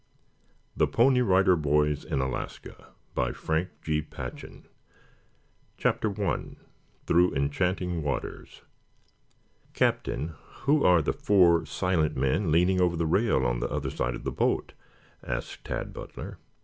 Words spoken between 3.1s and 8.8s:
CHAPTER I THROUGH ENCHANTING WATERS